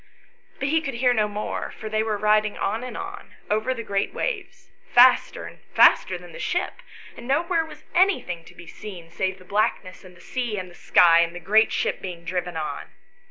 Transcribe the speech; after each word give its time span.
But 0.57 0.69
he 0.69 0.81
could 0.81 0.95
hear 0.95 1.13
no 1.13 1.27
more, 1.27 1.69
for 1.77 1.87
they 1.87 2.01
were 2.01 2.17
riding 2.17 2.57
on 2.57 2.83
and 2.83 2.97
on, 2.97 3.35
over 3.51 3.51
and 3.51 3.51
over 3.51 3.73
the 3.75 3.83
great 3.83 4.11
waves, 4.15 4.71
faster 4.91 5.45
and 5.45 5.59
faster 5.75 6.17
than 6.17 6.31
the 6.31 6.39
ship, 6.39 6.81
and 7.15 7.27
nowhere 7.27 7.63
was 7.63 7.83
anything 7.93 8.43
to 8.45 8.55
be 8.55 8.65
seen 8.65 9.11
save 9.11 9.37
the 9.37 9.45
blackness 9.45 10.03
and 10.03 10.17
the 10.17 10.19
sea 10.19 10.57
and 10.57 10.71
the 10.71 10.73
sky 10.73 11.19
and 11.19 11.35
the 11.35 11.39
great 11.39 11.71
ship 11.71 12.01
being 12.01 12.25
driven 12.25 12.57
on. 12.57 12.85